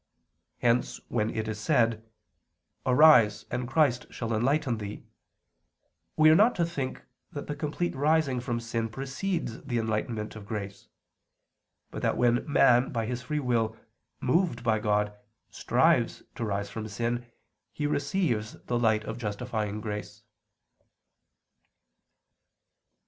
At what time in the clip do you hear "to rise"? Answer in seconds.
16.33-16.71